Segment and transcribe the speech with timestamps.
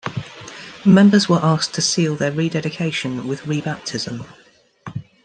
[0.83, 4.25] Members were asked to seal their rededication with rebaptism.